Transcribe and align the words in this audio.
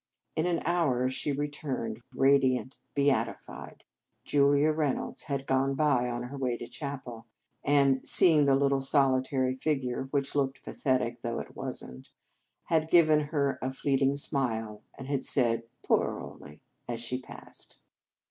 In 0.35 0.47
an 0.47 0.61
hour 0.65 1.07
she 1.09 1.31
returned, 1.31 2.01
radiant, 2.15 2.75
beati 2.95 3.37
fied. 3.39 3.83
Julia 4.25 4.71
Reynolds 4.71 5.21
had 5.21 5.45
gone 5.45 5.75
by 5.75 6.09
on 6.09 6.23
her 6.23 6.39
way 6.39 6.57
to 6.57 6.65
the 6.65 6.71
chapel; 6.71 7.27
and 7.63 8.03
seeing 8.09 8.45
the 8.45 8.55
little 8.55 8.81
solitary 8.81 9.53
figure 9.53 10.07
which 10.09 10.33
looked 10.33 10.63
pathetic, 10.63 11.21
though 11.21 11.37
it 11.37 11.55
was 11.55 11.83
n 11.83 12.01
t 12.01 12.09
had 12.63 12.89
given 12.89 13.19
her 13.19 13.59
a 13.61 13.71
fleeting 13.71 14.15
smile, 14.15 14.81
and 14.97 15.07
had 15.07 15.23
said" 15.23 15.65
Poor 15.87 16.11
Olie," 16.11 16.63
as 16.87 16.99
she 16.99 17.19
passed. 17.19 17.77